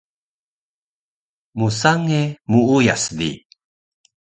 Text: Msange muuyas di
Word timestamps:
Msange 1.59 2.21
muuyas 2.49 3.03
di 3.17 3.29